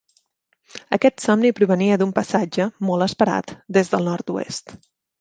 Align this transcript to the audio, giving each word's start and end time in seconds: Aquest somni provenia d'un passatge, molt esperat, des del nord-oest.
Aquest 0.97 1.25
somni 1.25 1.51
provenia 1.59 1.99
d'un 2.03 2.15
passatge, 2.17 2.69
molt 2.91 3.09
esperat, 3.11 3.57
des 3.79 3.97
del 3.97 4.13
nord-oest. 4.13 4.79